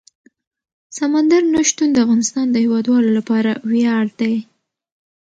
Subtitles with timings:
[0.97, 4.35] سمندر نه شتون د افغانستان د هیوادوالو لپاره ویاړ دی.